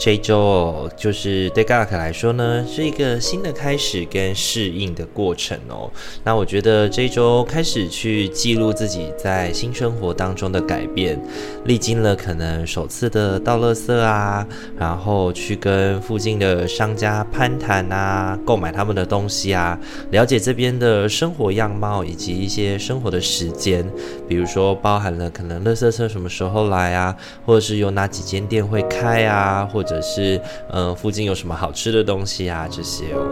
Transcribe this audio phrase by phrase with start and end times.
[0.00, 5.90] 这一周哦就是对嘎克来说呢，是一个新的开始跟适应的过程哦。
[6.24, 11.22] 那我觉得这一周开始去记录自己在新生活当中的改变，
[11.66, 14.46] 历经了可能首次的倒垃圾啊，
[14.78, 19.78] 然后去跟附近的商家攀谈啊，购买他们的东西啊，
[20.12, 23.86] 了解这边的生活样貌以及一些生活的时间，
[24.26, 27.14] 比如说包含了可能垃圾车什么时候来啊，
[27.44, 29.20] 或者是有哪几间店会开。
[29.26, 33.26] 啊，或者或者是嗯，附近有什么好吃的东西啊，这些哦，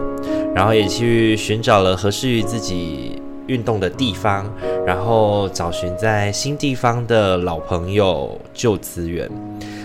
[0.53, 4.45] 然后也去寻找了合适于自己运动的地方，
[4.85, 9.29] 然后找寻在新地方的老朋友、旧资源，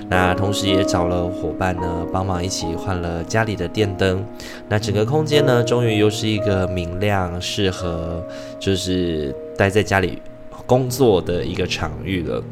[0.09, 4.27] 那同时也找了伙伴呢，帮忙一起换了家里的电灯，
[4.69, 8.21] 那整个空间呢，终于又是一个明亮、适合
[8.59, 10.21] 就是待在家里
[10.67, 12.43] 工作的一个场域了。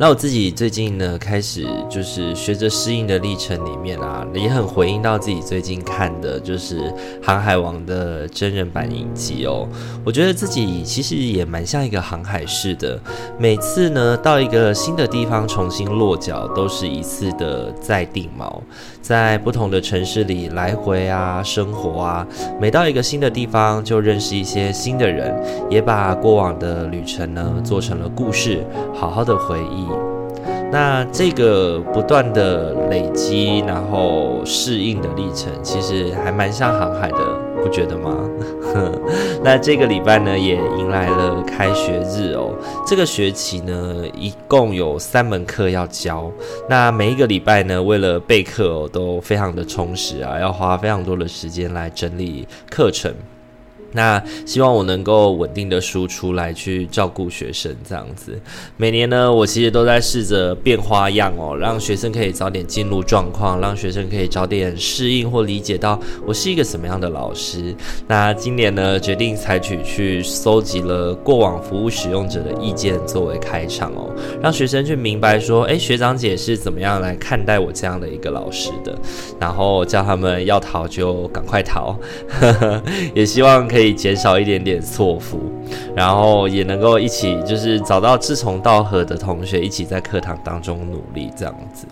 [0.00, 6.82] 那我自己最近呢，开始就是学着适应的历程里面啊，也很回应到自己最近看的就是
[7.20, 9.68] 《航海王》的真人版影集哦。
[10.04, 12.96] 我觉得自己其实也蛮像一个航海士的，
[13.40, 18.60] 每次呢到一个新的地方重新落脚，都是一次的再定锚，
[19.02, 22.24] 在不同的城市里来回啊，生活啊，
[22.60, 25.34] 每到一个新的地方就认识一些新的人，
[25.68, 28.64] 也把过往的旅程呢做成了故事，
[28.94, 29.87] 好好的回忆。
[30.70, 37.18] 那这个不断的累积，然后适应的历程，其实还蛮像航海的，
[37.62, 38.14] 不觉得吗？
[39.42, 42.54] 那这个礼拜呢，也迎来了开学日哦。
[42.86, 46.30] 这个学期呢，一共有三门课要教。
[46.68, 53.12] 那每一个礼拜呢，为了备课哦，都非常的充实啊，要花非常多的时间来整理课程。
[53.92, 58.38] 那希望我能够稳定的输出来去照顾学生，这样子。
[58.76, 67.74] 每年呢，我其实都在试着变花样哦，让学生可以早点进入状况，让学生可以早点适应或理解到我是一个什么样的老师。
[68.06, 78.94] 那今年呢，决定采取去搜集了过往服务使用者的意见作为开场哦，让学生去明白说，诶，学长姐是怎么样来看待我这样的一个老师的，
[79.40, 82.82] 然后叫他们要逃就赶快逃，呵呵，
[83.14, 83.77] 也希望可以。
[83.78, 85.38] 可以减少一点点错付，
[85.94, 91.86] 然后也能够一起就是找到志同道合的同学，一起在课堂当中努力这样子。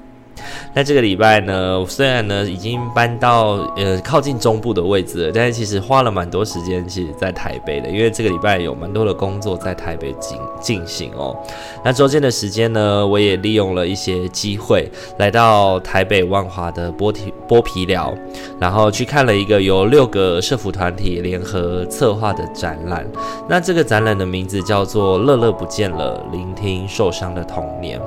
[0.74, 11.36] 那这个礼拜呢，虽然呢已经搬到呃靠近中部的位置了，但是其实花了蛮多时间，其实在台北的，因为这个礼拜有蛮多的工作在台北进进行哦。
[11.84, 18.14] 那中间的时间呢，我也利用了一些机会，来到台北万华的剥皮剥皮寮，
[18.60, 23.06] 然后去看了一个由六个社福团体联合策划的展览。
[23.48, 27.98] 那这个展览的名字叫做《乐乐不见了，聆听受伤的童年》。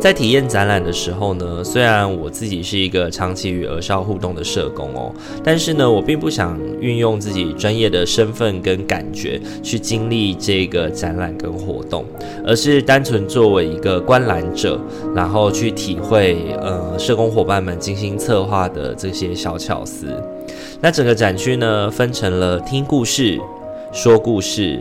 [0.00, 5.12] 在体验展览的时候呢，虽然我自己是一个长期与儿少互动的社工哦，
[5.42, 12.04] 但是呢，我并不想运用自己专业的身份跟感觉去经历这个展览跟活动，
[12.46, 14.80] 而是单纯作为一个观览者，
[15.16, 20.06] 然后去体会呃社工伙伴们精心策划的这些小巧思。
[20.80, 23.36] 那整个展区呢，分成了听故事、
[23.92, 24.80] 说故事、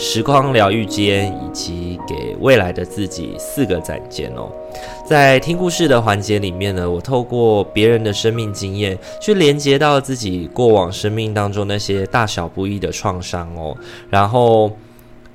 [0.00, 4.48] 时光疗愈间以及给未来的自己四个展间哦。
[5.04, 13.76] 在听故事的环节里面呢，我透过别人的生命经验，去连接到自己过往生命当中那些大小不一的创伤哦。
[14.08, 14.70] 然后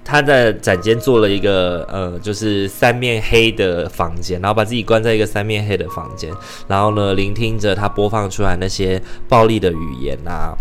[0.05, 6.31] 他在展间做了一个呃，就是三面黑的房间，然后把自己关在一个三面黑的房间，
[6.69, 10.55] 然后呢，聆听着他播放出来那些暴力的语言啊。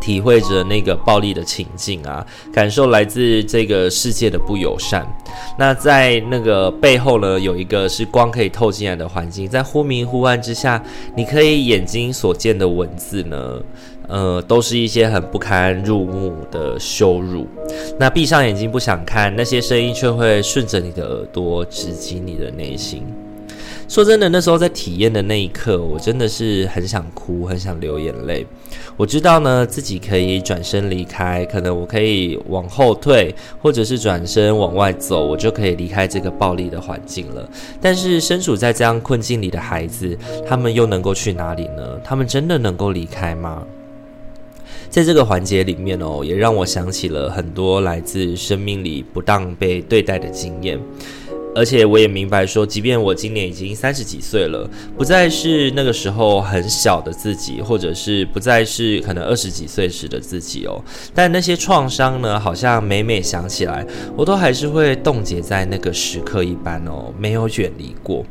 [0.00, 5.06] 体会着那个暴力的情境啊，感受来自这个世界的不友善。
[5.58, 10.82] 那在那个背后呢，有一个是光可以透进来的环境，在忽明忽暗之下，
[11.14, 13.60] 你可以眼睛所见的文字呢，
[14.08, 17.46] 呃，都是一些很不堪入目的羞辱。
[17.98, 23.04] 那闭上眼睛不想看，那些声音却会顺着你的耳朵直击你的内心。
[23.90, 28.46] 说真的，那时候在体验的那一刻，我真的是很想哭，很想流眼泪。
[28.96, 37.50] 我知道呢，自己可以转身离开，可能我可以往后退，或者是转身往外走，我就可以离开这个暴力的环境了。
[37.80, 40.16] 但是身处在这样困境里的孩子，
[40.46, 41.98] 他们又能够去哪里呢？
[42.04, 43.64] 他们真的能够离开吗？
[44.88, 50.78] 在这个环节里面哦，也让我想起了很多来自生命里不当被对待的经验。
[51.54, 60.82] 而且我也明白说，即便我今年已经三十几岁了，不再是那个时候很小的自己，或者是不再是可能二十几岁时的自己哦。
[61.14, 63.86] 但那些创伤呢，好像每每想起来，
[64.16, 68.24] 我都还是会冻结在那个时刻一般哦，没有远离过。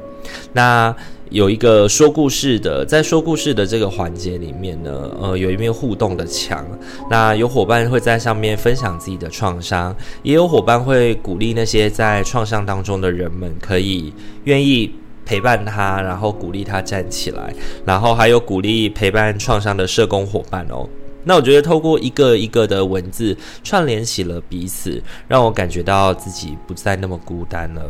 [0.54, 0.95] 那。
[1.30, 6.66] 有一个说故事的，在说故事的这个环节里面呢，呃，有一面互动的墙，
[7.08, 14.12] 那有伙伴会在上面分享自己的创伤，也有伙伴会鼓励那些在创伤当中的人们，可以
[14.46, 14.92] 愿意
[15.24, 17.54] 陪伴他，然后鼓励他站起来，
[17.86, 20.90] 然后还有鼓励陪伴创伤的社工伙伴哦。
[21.24, 27.84] 那我觉得透过一个一个的文字串联起了彼此，让我感觉到自己不再那么孤单了。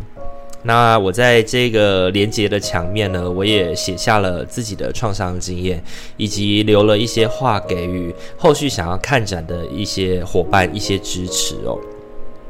[0.62, 5.82] 那我在这个连接的墙面呢，我也写下了自己的创伤经验，
[6.18, 11.80] 以及留了一些话给予后续想要看展的一些伙伴一些支持哦。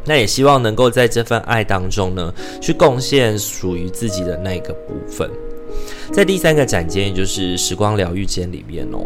[0.05, 5.29] 那也希望能够在这份爱当中呢，去贡献属于自己的那个部分。
[6.11, 9.05] 在第三个展间，也就是时光疗愈间里面哦。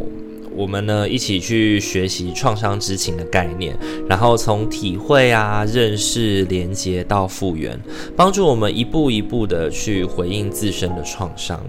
[0.56, 3.76] 我们呢，一起去学习创伤知情的概念，
[4.08, 7.80] 然后从体会啊、认识、连接到复原，
[8.16, 11.60] 帮助我们一步一步的去回应自身的创伤。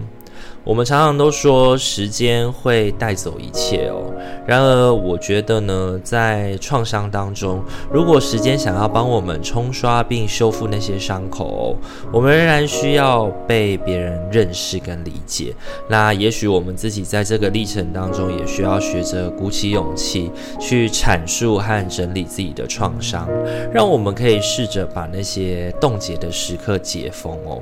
[0.65, 4.11] 我们常常都说时间会带走一切哦，
[4.47, 7.63] 然而我觉得呢，在创伤当中，
[7.93, 11.77] 如果时间想要帮我们冲刷并修复那些伤口，
[12.11, 15.53] 我们仍然需要被别人认识跟理解。
[15.87, 23.29] 那也许我们自己在这个历程当中，也需要学着鼓起勇气去阐述和整理自己的创伤，
[23.71, 27.61] 让我们可以试着把那些冻结的时刻解封哦，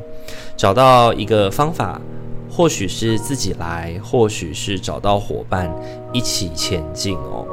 [0.55, 1.99] 找到一个方法。
[2.55, 5.73] 或许是自己来，或许是找到伙伴
[6.11, 7.47] 一起前进哦。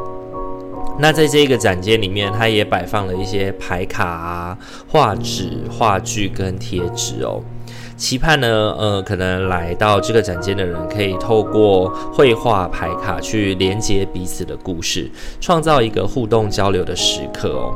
[0.99, 7.41] 那在这个展间里面，它也摆放了一些牌卡啊、画纸、画具跟贴纸哦。
[7.97, 8.47] 期盼呢，
[8.79, 15.11] 呃，可能来到这个展间的人，可以透过绘画牌卡去连接彼此的故事，
[15.41, 17.75] 创造一个互动交流的时刻哦。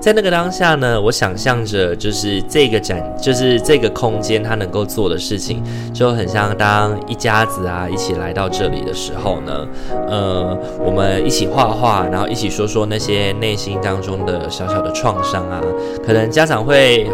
[0.00, 9.66] 在那个当下呢，我想象着就是这个展，就是这个空间，它能够做的事情，就很像当一家子啊一起来到这里的时候呢，
[10.08, 15.60] 呃，我们一起画画，然后一起说说那些内心当中的小小的创伤啊，
[16.06, 17.10] 可能家长会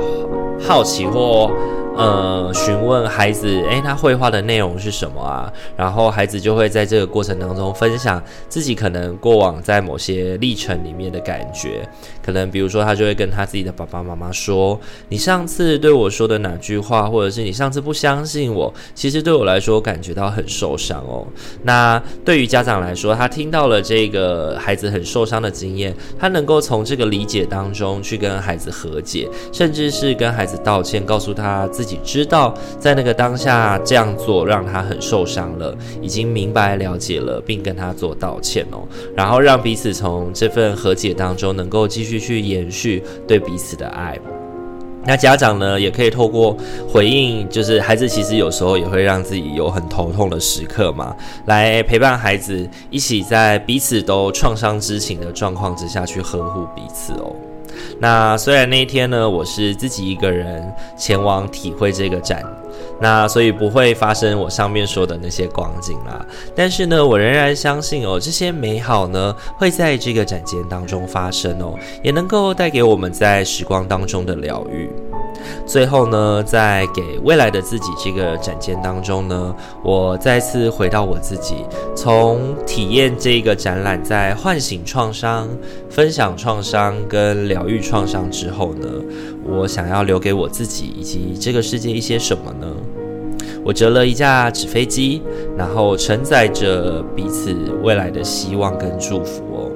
[0.61, 1.51] 好奇或。
[1.97, 5.49] 呃，询问孩子，诶，他绘画的内容是什么啊？
[5.77, 11.89] 然后孩子就会在这个过程当中分享自己可能过往在某些历程里面的感觉。
[12.25, 21.27] 可能比如说，他就会跟他自己的爸爸妈妈说：“你上次对我说的哪句话，或者是你上次不相信我，其实对我来说感觉到很受伤哦。”
[21.65, 31.99] 那对于家长来说，他听到了这个孩子很受伤的经验，他能够从这个理解当中去跟孩子和解，甚至是跟孩子道歉，告诉他自己。
[32.05, 44.19] 知道，在那个当下这样做让他很受伤了，已经明白了解了，并跟他做道歉哦，然后让彼此从这份和解当中能够继续续去延续对彼此的爱。
[45.07, 46.57] 那家长呢，也可以透过
[46.89, 51.15] 回应，就是孩子其实有时候也会让自己有很头痛的时刻嘛，
[51.47, 57.37] 来陪伴孩子一起在彼此都创伤知情的状况之下去呵护彼此哦。
[57.99, 62.45] 那虽然那一天呢，我是自己一个人前往体会这个展，
[63.01, 66.25] 那所以不会发生我上面说的那些光景啦。
[66.55, 74.91] 但是呢，我仍然相信哦，这些美好呢会在这个展间当中发生哦，也能够带给我们在时光当中的疗愈。
[75.67, 81.57] 最后呢，在给未来的自己这个展间当中呢，我再次回到我自己，
[81.95, 85.49] 从体验这个展览，在唤醒创伤、
[85.89, 88.89] 分享创伤跟疗愈创伤之后呢，
[89.45, 92.67] 我想要留给我自己以及这个世界一些什么呢？
[93.65, 95.23] 我折了一架纸飞机，
[95.57, 99.71] 然后承载着彼此未来的希望跟祝福哦。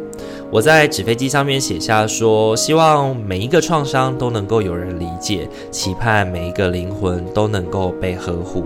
[0.51, 8.65] 我在纸飞机上面写下说，希望每一个创伤都能够有人理解，期盼每一个灵魂都能够被呵护。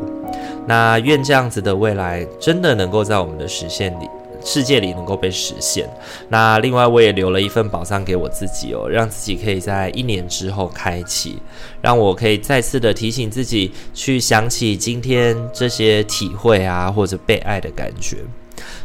[0.64, 4.08] 那愿这样子的未来真的能够在我们的实现里，
[4.44, 5.90] 世界里能够被实现。
[6.28, 11.42] 那另外我也留了一份宝藏给我自己哦，让自己可以在一年之后开启，
[11.80, 18.18] 让我可以再次的提醒自己，去想起今天这些体会啊，或者被爱的感觉。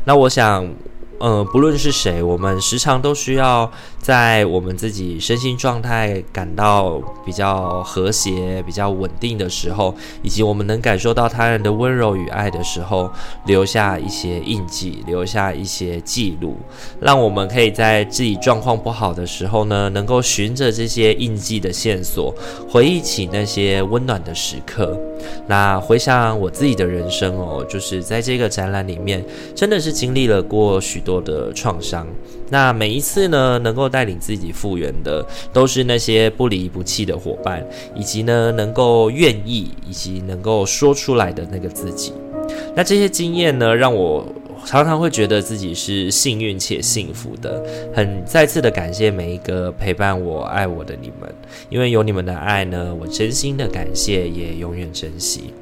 [0.03, 0.67] 那我想。
[1.19, 3.71] 呃，不论是谁，我们时常都需要
[4.07, 13.11] 在我们自己身心状态感到比较和谐、比较稳定的时候，以及我们能感受到他人的温柔与爱的时候，
[13.45, 16.55] 留下一些印记，留下一些记录，
[17.01, 22.33] 让我们可以在自己状况不好的时候呢，能够循着这些印记的线索，
[22.69, 24.97] 回忆起那些温暖的时刻。
[25.47, 29.21] 那回想我自己的人生哦，就是在这个展览里面，
[29.53, 32.07] 真的是经历了过许多的创伤。
[32.49, 42.13] 那每一次呢，能够带领自己复原的，都是那些不离不弃的伙伴，以及呢，能够愿意以及能够说出来的那个自己。
[42.75, 44.23] 那这些经验呢，让我。
[44.65, 47.63] 常常会觉得自己是幸运且幸福的，
[47.95, 51.33] 很再次的感谢每一个陪伴我、爱我的你们，
[51.69, 55.53] 因为有你们的爱呢，我真心的感谢，也永远珍惜。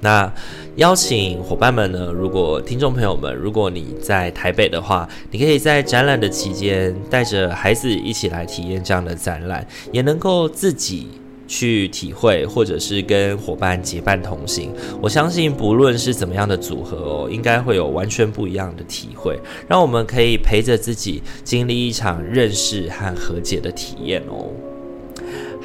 [0.00, 0.32] 那
[0.76, 11.08] 邀请伙伴们呢，如果听众朋友们，如果你在台北的话，你可以在展览的期间带着孩子一起来体验这样的展览，也能够自己。
[11.46, 14.72] 去体会，或者是跟伙伴结伴同行，
[15.02, 24.48] 我相信不论是怎么样的组合哦，应该会有完全不一样的体会，让我们可以陪着自己经历一场认识和和解的体验哦。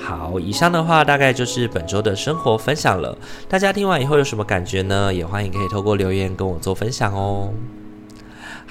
[0.01, 3.15] 好，以上的话大概就是本周的生活分享了，
[3.47, 5.13] 大家听完以后有什么感觉呢？
[5.13, 7.53] 也欢迎可以透过留言跟我做分享哦。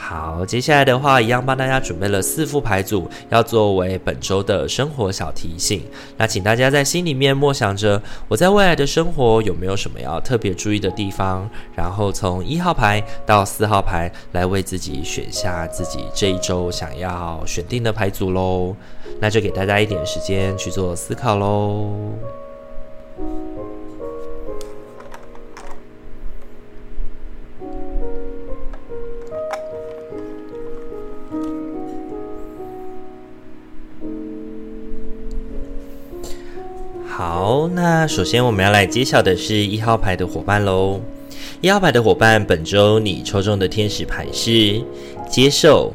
[0.00, 5.83] 好，接下来的话，一样帮大家准备了四副牌组，要作为本周的生活小提醒。
[6.17, 11.50] 那请大家在心里面默想着，我在未来的生活有没有什么要特别注意的地方？
[11.75, 18.75] 然后从一号牌到四号牌来为自己选下自己这一周想要选定的牌组喽。
[19.21, 21.90] 那就给大家一点时间去做思考喽。
[37.19, 41.01] 好，那首先我们要来揭晓的是一号牌的伙伴喽。
[41.61, 44.81] 一号牌的伙伴，本周你抽中的天使牌是
[45.29, 45.93] 接受，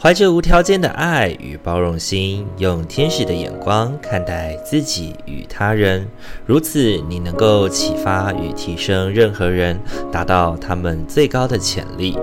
[0.00, 6.08] 怀着无条件的爱与包容心，用天使的眼光看待自己与他人，
[6.46, 9.78] 如此你能够启发与提升任何人，
[10.10, 12.16] 达到他们最高的潜力。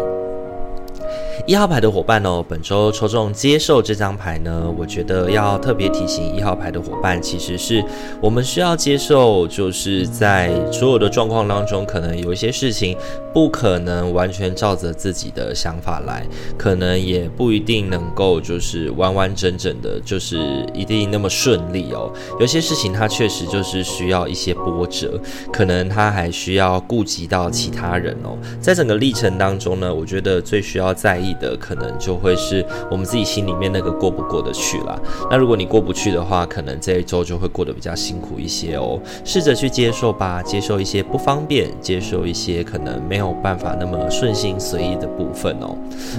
[1.48, 7.84] 一号牌的伙伴哦，本周抽中接受这张牌呢，我觉得要特别提醒一号牌的伙伴，其实是
[8.22, 12.96] 我们需要接受，就是在所有的状况当中，可能有一些事情
[13.34, 16.26] 不可能完全照着自己的想法来，
[16.58, 22.12] 可能也不一定能够就是完完整整的，就是一定那么顺利哦。
[22.40, 25.20] 有些事情它确实就是需要一些波折，
[25.52, 28.38] 可能它还需要顾及到其他人哦。
[28.60, 35.00] 在整个历程当中呢，我觉得最需要在意的可能就会是我们自己心里面那个过不过得去啦。
[35.30, 39.00] 那如果你过不去的话，可能这一周就会过得比较辛苦一些哦。
[39.24, 45.76] 试着去接受吧，接受一些不方便，接受一些可能没有办法那么顺心随意的部分哦。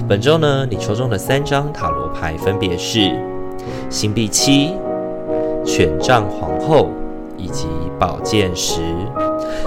[0.07, 3.11] 本周呢，你抽中的三张塔罗牌分别是
[3.89, 4.73] 星币七、
[5.65, 6.89] 权杖皇后
[7.37, 7.67] 以及
[7.99, 8.81] 宝剑十。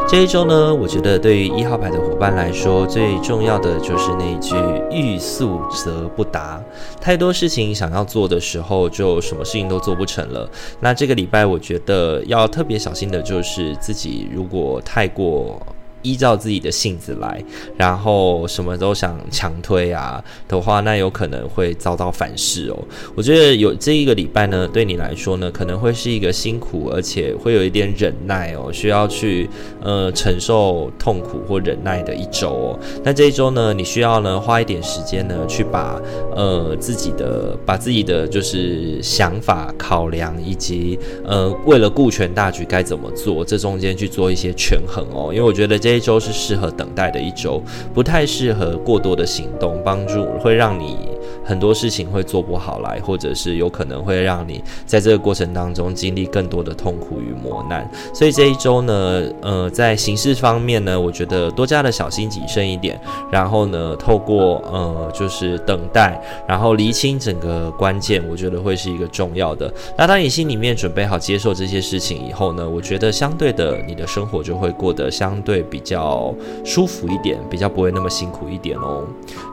[0.08, 4.54] 这一周呢，我觉得对于一号牌的伙伴来说，最重要的就是那一句
[4.90, 6.62] “欲速则不达”。
[7.00, 10.48] 太多事情想要做的时候，就什么事情都做不成了。
[10.80, 15.60] 那这个礼拜，我觉得要特别小心的就是自己，如果太过。
[16.06, 17.42] 依照自己的性子来，
[17.76, 22.78] 然后什么都想强推啊的话，那有可能会遭到反噬哦。
[23.16, 29.50] 我觉得有这一个礼拜呢，对你来说呢，可能会是一个辛苦，而且会有一点忍耐哦，需要去
[29.82, 32.78] 呃承受痛苦或忍耐的一周哦。
[33.02, 36.00] 那这一周呢，你需要呢花一点时间呢，去把
[36.34, 45.32] 呃自己的把自己的就是想法考量，以及呃为了顾全大局该怎么做，这中间去做一些权衡哦。
[45.32, 47.62] 因为我觉得这一周是适合等待的一周，
[47.94, 51.15] 不太适合过多的行动，帮助会让你。
[51.46, 57.88] 很多事情会做不好来，或者是有可能会让你在这个过程当中经历更多的痛苦与磨难。
[58.12, 63.00] 所以这一周呢，呃，在行事方面呢，我觉得多加的小心谨慎一点。
[63.30, 69.72] 然后呢，透过呃，就是等待，然后厘清整个关键，我觉得会是一个重要的。
[69.96, 76.34] 那当你心里面准备好接受这些事情以后呢，我觉得相对的，你的生活就会过得相对比较
[76.64, 79.04] 舒服一点，比较不会那么辛苦一点哦。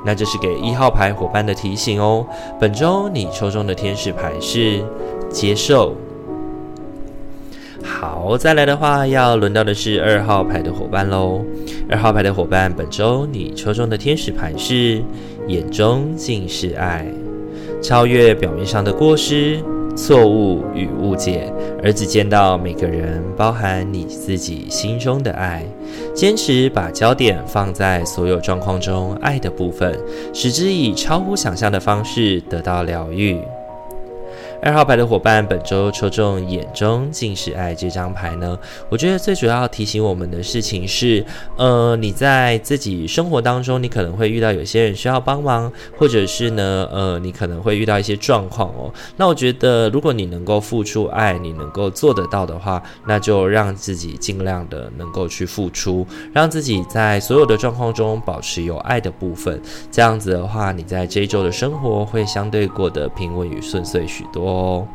[0.05, 2.01] 那这是给一号牌伙伴的提醒。
[2.01, 2.25] 哦，
[2.59, 4.83] 本周你抽中的天使牌是
[5.29, 5.95] 接受。
[7.83, 11.41] 好，再来的话，要轮到的是二号牌的伙伴喽。
[11.89, 15.03] 二号牌的伙伴，本周你抽中的天使牌是
[15.47, 17.05] 眼中尽是爱，
[17.81, 19.61] 超越表面上的过失。
[19.95, 21.51] 错误与误解，
[21.83, 25.63] 而只见到每个人，包含你自己心中的爱。
[26.13, 29.97] 坚持把焦点放在所有状况中爱的部分，
[30.33, 33.37] 使之以超乎想象的方式得到疗愈。
[34.65, 38.57] 二号牌的伙伴，本周抽中眼中尽是爱这张牌呢？
[38.87, 41.25] 我觉得最主要提醒我们的事情是，
[41.57, 48.89] 呃，你在自己生活当中，你可能会遇到有些人需要帮忙，或者是呢，呃，你可能会遇到一些状况哦。
[49.17, 59.61] 那我觉得，如果你能够付出爱，你能够做得到的话，那就让自己尽量的能够去付出，让自己在所有的状况中保持有爱的部分。
[59.91, 64.52] 这样子的话，你在这一周的生活会相对过得平稳与顺遂许多。
[64.53, 64.87] 哦，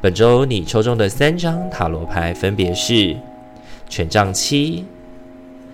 [0.00, 3.16] 本周你抽中的三张塔罗牌分别是
[3.88, 4.84] 权杖七、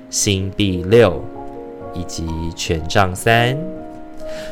[0.09, 1.23] 星币六
[1.95, 2.27] 以及
[2.57, 3.57] 权杖三。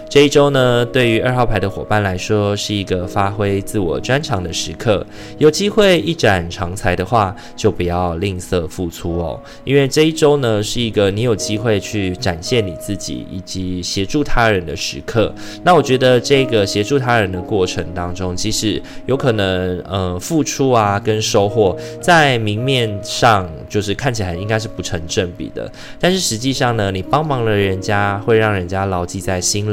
[0.08, 5.04] 这一周呢，对于二号牌的伙伴来说，是一个发挥自我专长的时刻。
[5.38, 9.40] 有机会一展长才的话，就不要吝啬付出哦。
[9.64, 15.34] 因为这一周呢，是一个你有机会去展现你自己以及协助他人的时刻。
[15.64, 25.68] 那我觉得这个协助他人的过程当中，其实有可能呃付出啊跟收获，在明面上就是看起来应该是不成正比的。
[25.98, 29.64] 但是实际上呢，你帮忙了人家，会让人家牢记在心。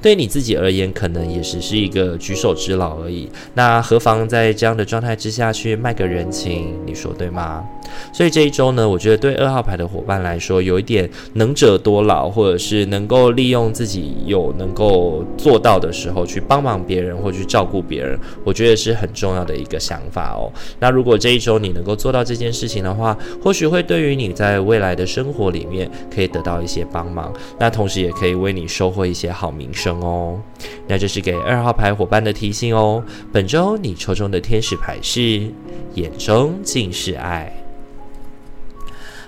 [0.00, 3.28] 对你自己而言，可能也只是一个举手之劳而已。
[3.54, 6.74] 那何妨在这样的状态之下去卖个人情？
[6.86, 7.64] 你说对吗？
[8.12, 20.50] 所以这一周呢，我觉得对二号牌的伙伴来说，有一点能者多劳，或者是能够利用自己有能够做到的时候去帮忙别人或去照顾别人，我觉得是很重要的一个想法哦。
[20.80, 30.40] 那如果这一周你能够做到这件事情的话，或许会对于你在未来的生活里面可以得到一些帮忙，那同时也可以为你收获一些好好名声哦。
[30.86, 33.04] 那这是给二号牌伙伴的提醒哦。
[33.30, 35.52] 本周你抽中的天使牌是
[35.94, 37.52] 眼中尽是爱。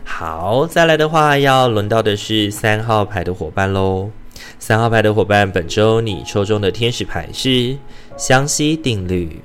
[0.02, 4.08] 好，再来的话，要轮到的是三号牌的伙伴喽。
[4.58, 7.76] 三号牌的伙伴，本周你抽中的天使牌是
[8.16, 9.42] 湘西定律。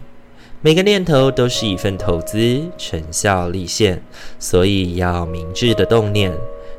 [0.62, 4.02] 每个念头都是一份投资，成效立现，
[4.40, 6.32] 所以要明智的动念。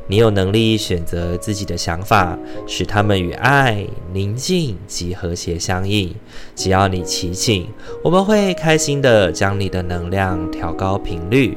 [0.08, 6.14] 你有能力选择自己的想法，使他们与爱、宁静及和谐相应。
[6.54, 7.66] 只要你祈请，
[8.02, 11.56] 我们会开心的将你的能量调高频率。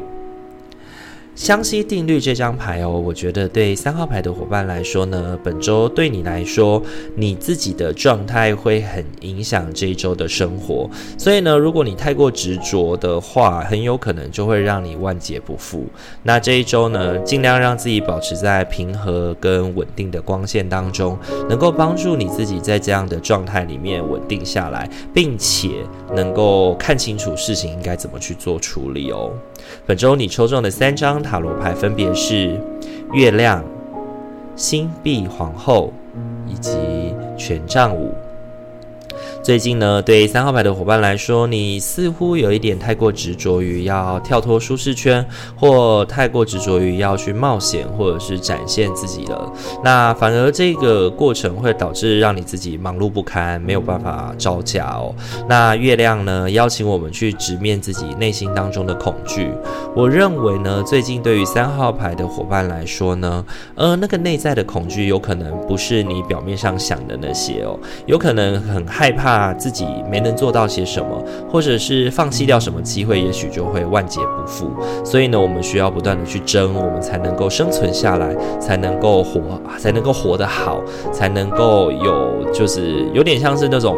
[1.35, 6.81] 相西定律这张牌哦，我觉得对三号牌的伙伴来说呢，本周对你来说，
[7.13, 10.89] 你自己的状态会很影响这一周的生活。
[11.17, 15.85] 所以呢，如果你太过执着的话，很有可能就会让你万劫不复。
[16.23, 21.17] 那这一周呢，尽量让自己保持在平和跟稳定的光线当中，
[21.49, 25.67] 能够帮助你自己在这样的状态里面稳定下来，并且
[26.15, 29.33] 能够看清楚事情应该怎么去做处理哦。
[29.85, 32.59] 本周你抽中的三张塔罗牌分别是
[33.11, 33.63] 月亮、
[34.55, 35.91] 星币皇后
[36.47, 38.13] 以及权杖五。
[39.45, 45.23] 最近呢，对三号牌的伙伴来说，你似乎有一点太过执着于要跳脱舒适圈，
[45.55, 49.53] 或太过执着于要去冒险，或者是展现自己了。
[49.83, 55.13] 那反而这个过程会导致让你自己忙碌不堪，没有办法招架哦。
[55.47, 59.51] 那月亮呢，邀请我们去直面自己内心当中的恐惧。
[59.95, 67.77] 我认为呢，最近对于三号牌的伙伴来说呢，呃，那个内在的恐惧有可能不是你表面上想的那些哦，
[68.07, 69.34] 有可能很害怕。
[69.35, 71.21] 那自己没能做到些什么，
[71.51, 74.71] 或者是放弃掉什么机会，也许就会万劫不复。
[75.03, 83.97] 所以呢，我们需要不断的去争，我们才能够生存下来，才能够活，才能够活得好，才能够有，就是有点像是那种。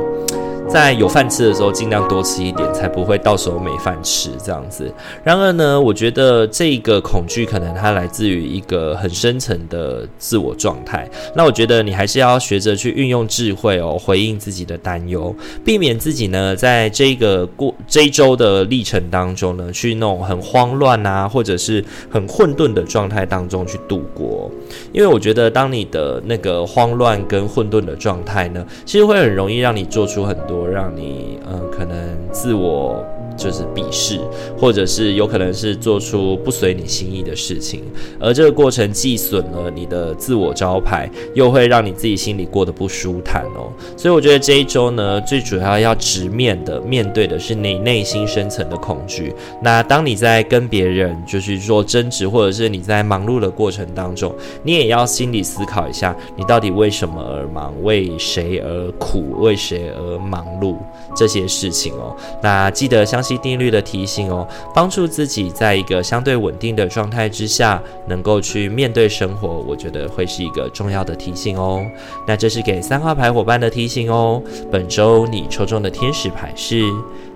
[0.70, 4.94] 在有饭吃的时候，尽量多吃一点，才不会到时候没饭吃这样子。
[5.24, 11.10] 然而呢，我觉得这个恐惧可能它来自于一个很深层的自我状态。
[11.34, 24.52] 那我觉得你还是要学着去运用智慧哦，回应自己的担忧，避免自己呢在这个过这一周的历程当中呢，去那种很慌乱啊，或者是很混沌的状态当中去度过。
[24.92, 30.57] 因为我觉得，当你的那个慌乱跟混沌的状态呢，其实会很容易让你做出很多。
[30.58, 33.06] 我让你，嗯，可能自我。
[33.38, 34.20] 就是鄙视，
[34.60, 37.84] 或者是有可能是做出不随你心意的事情，
[38.20, 43.72] 而这个过程既损了你的自我招牌，又会让你自己心里过得不舒坦哦。
[43.96, 49.34] 所以我觉得这一周呢，最主要要直面的、面对的是你内心深层的恐惧。
[49.62, 60.76] 那当你在跟别人就是说争执，或者是你在忙碌的过程当中，你也要心里思考一下，你到底为什么而忙，为谁而苦，为谁而忙碌
[61.16, 62.16] 这些事情哦。
[62.42, 63.27] 那记得相信。
[63.28, 71.84] 西定律的提醒哦，帮助自己在一个相对稳定的状态之下，能够去面对生活，我觉得会是一个重要的提醒哦。
[72.26, 74.42] 那这是给三号牌伙伴的提醒哦。
[74.72, 76.84] 本周你抽中的天使牌是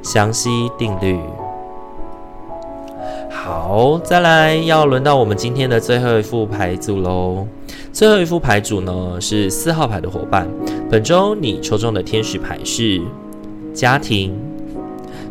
[0.01, 1.19] 详细定律。
[3.29, 7.45] 好，再来要轮到我们今天的最后一副牌组喽。
[7.91, 10.47] 最后一副牌组呢是四号牌的伙伴，
[10.89, 13.01] 本周你抽中的天使牌是
[13.73, 14.50] 家庭。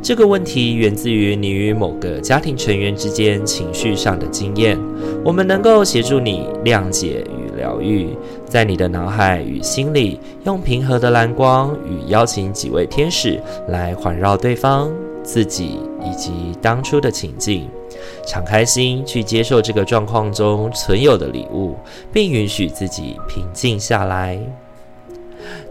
[0.03, 4.79] 这个问题源自于你与某个家庭成员之间情绪上的经验。
[5.23, 8.09] 我们能够协助你谅解与疗愈，
[8.47, 14.91] 在你的脑海与心里，用平和的蓝光与邀请几位天使来环绕对方、
[15.23, 17.69] 自己以及当初的情境，
[18.27, 21.77] 敞开心去接受这个状况中存有的礼物，
[22.11, 24.41] 并允许自己平静下来。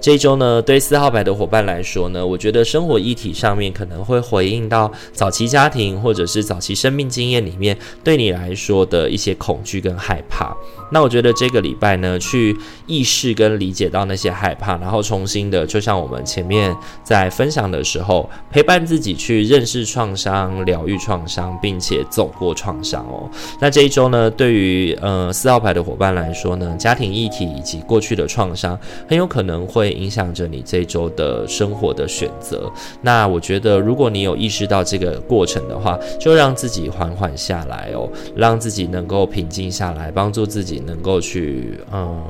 [0.01, 10.55] 这一周呢，对四号牌的伙伴来说呢，我觉得生活议题上面可能会回应到早期家庭或者是早期生命经验里面对你来说的一些恐惧跟害怕。
[10.91, 23.29] 那我觉得这个礼拜呢，去意识跟理解到那些害怕，然后重新的，就像我们前面在分享的时候，陪伴自己去认识创伤、疗愈创伤，并且走过创伤哦。
[23.59, 32.71] 那这一周呢，对于呃四号牌的伙伴来说呢，家庭议题以及过去的创伤，很有可能会影响着你这一周的生活的选择。
[33.01, 40.78] 那我觉得，如果你有意识到这个过程的话，就让自己缓缓下来哦，让自己能够平静下来，帮助自己。
[40.85, 42.23] 能够去嗯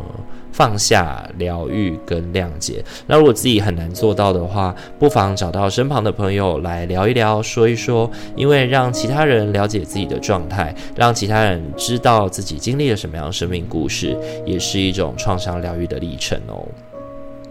[0.52, 2.84] 放下、疗愈跟谅解。
[3.08, 8.10] 那如果自己很难做到的话，不妨找到身旁的朋友来聊一聊、说一说。
[8.36, 16.68] 因为让其他人了解自己的状态，让其他人知道自己经历了什么样的生命故事，也是一种创伤疗愈的历程哦。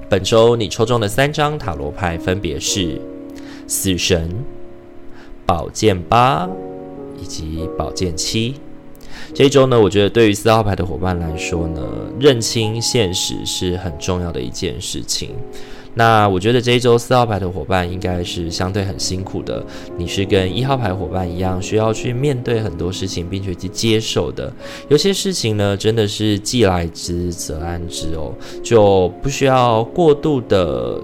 [0.09, 3.01] 本周你抽中的三张塔罗牌分别是
[3.67, 4.35] 死神、
[5.47, 6.49] 宝剑八
[7.19, 8.55] 以及宝剑七。
[9.35, 11.83] 这一周呢，我觉得对于四号牌的伙伴来说呢，
[12.19, 15.31] 认清现实是很重要的一件事情。
[15.95, 19.65] 那我觉得这一周四号牌的伙伴应该是相对很辛苦的，
[19.97, 24.53] 你是跟一号牌伙伴一样，需要去面对很多事情，并且去接受的。
[24.89, 31.01] 有些事情呢，真的是既来之则安之哦，就不需要过度的。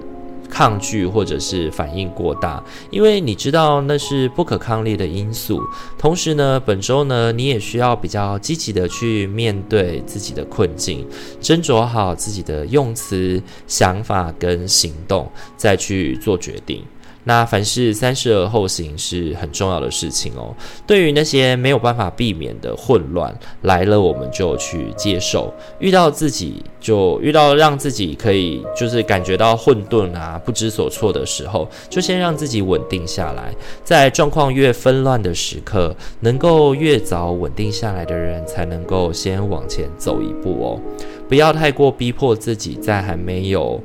[0.49, 5.61] 抗拒或者是反应过大，因为你知道那是不可抗力的因素。
[5.99, 11.07] 同时呢，本周呢，你也需要比较积极的去面对自己的困境，
[11.41, 16.85] 斟酌好自己的用词、想法跟行动，再去做决定。
[17.25, 20.55] 那凡事三思而后行是很重要的事情哦。
[20.87, 33.55] 对于那些没有办法避免的混乱来了，我们就去接受；遇到自己就遇到让自己可以就是感觉到混沌啊、不知所措的时候，就先让自己稳定下来。
[33.83, 40.81] 在状况越纷乱的时刻，能够越早稳定下来的人，才能够先往前走一步哦。
[41.29, 43.81] 不要太过逼迫自己，在还没有。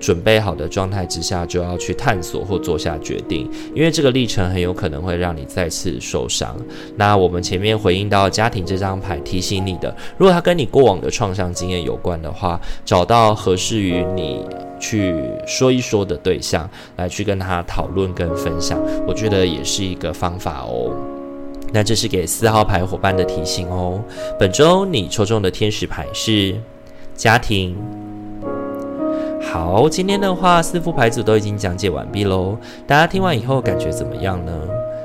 [0.00, 6.56] 准备好的状态之下，就要去探索或做下决定，因为这个历程很有可能会让你再次受伤。
[6.96, 14.42] 那我们前面回应到家庭这张牌提醒你的，如果它跟你过往的创伤经验有关的话，找到合适于你
[14.80, 15.14] 去
[15.46, 20.90] 说一说的对象，来去跟他讨论跟分享，我觉得也是一个方法哦。
[21.72, 24.02] 那这是给四号牌伙伴的提醒哦。
[24.38, 26.58] 本周你抽中的天使牌是
[27.14, 27.76] 家庭。
[29.52, 32.56] 好，今天的话四副牌组都已经讲解完毕喽。
[32.86, 34.52] 大家听完以后感觉怎么样呢？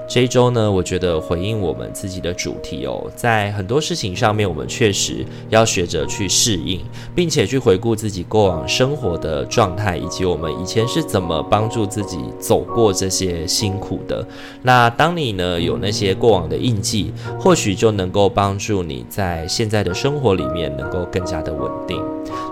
[0.07, 6.79] 这一周呢，我觉得回应我们自己的主题哦，在很多事情上面，我们确实要学着去适应，
[7.15, 14.25] 并且去回顾自己过往生活的状态，以及我们以前是怎么帮助自己走过这些辛苦的。
[14.61, 22.01] 那当你呢有那些过往的印记，或许就能够帮助你在现在的生活里面能够更加的稳定。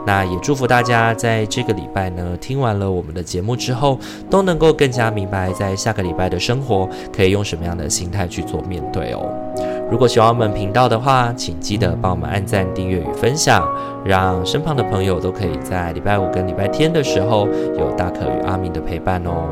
[0.05, 3.97] 那也祝福大家在这个礼拜呢，听完了我们的节目之后，
[4.29, 9.29] 都能够更加明白，在下个礼拜的生活可以用什么样的心态去做面对哦。
[9.91, 13.67] 如果喜欢我们频道的话，请记得帮我们按赞、订阅与分享，
[14.05, 19.47] 让身旁的朋友都可以在礼拜五跟礼拜天的时候有大可与阿明的陪伴哦。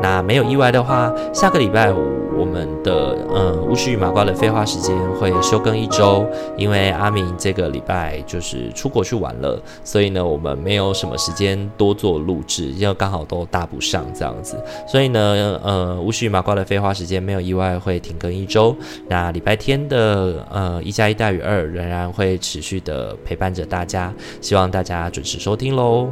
[0.00, 1.98] 那没有意外的话，下个礼拜五
[2.38, 6.24] 我们的嗯巫师与麻瓜的废话时间会休更一周，
[6.56, 14.56] 因为阿明这个礼拜就是出国去玩了，所以呢我们没有什么时间多做录制，因为刚好都搭不上这样子，
[14.86, 18.76] 所以呢呃巫师与麻瓜的废话时间没有意外会停更一周。
[19.08, 26.08] 那礼拜天的呃一加一大于二仍然会持续的陪伴着大家，希望大家准时收听喽。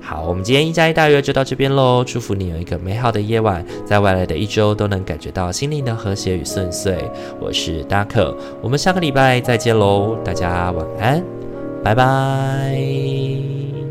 [0.00, 2.02] 好，我们今天一加一大约就到这边喽。
[2.04, 6.98] 祝福你有一个美好的夜晚，在未来的一周都能感觉到心灵的和谐与顺遂。
[7.40, 11.22] 我是大可，我们下个礼拜再见喽，大家晚安，
[11.84, 13.89] 拜拜。